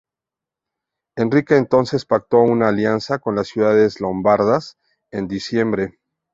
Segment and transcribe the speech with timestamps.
[1.15, 4.79] Enrique entonces pactó una alianza con las ciudades lombardas
[5.11, 5.99] en diciembre.